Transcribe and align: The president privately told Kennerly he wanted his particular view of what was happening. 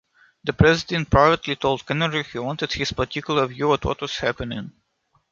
The 0.43 0.53
president 0.53 1.11
privately 1.11 1.55
told 1.55 1.85
Kennerly 1.85 2.25
he 2.25 2.39
wanted 2.39 2.73
his 2.73 2.91
particular 2.91 3.45
view 3.45 3.71
of 3.71 3.83
what 3.83 4.01
was 4.01 4.17
happening. 4.17 4.71